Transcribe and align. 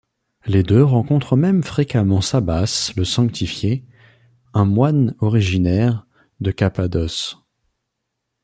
Les 0.47 0.63
deux 0.63 0.83
rencontrent 0.83 1.35
même 1.35 1.61
fréquemment 1.61 2.21
Sabas 2.21 2.91
le 2.97 3.03
Sanctifié, 3.05 3.85
un 4.55 4.65
moine 4.65 5.13
originaire 5.19 6.07
de 6.39 6.49
Cappadoce. 6.49 7.37